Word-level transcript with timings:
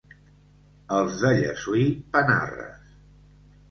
Els 1.01 1.21
de 1.25 1.31
Llessui, 1.43 1.87
panarres. 2.19 2.95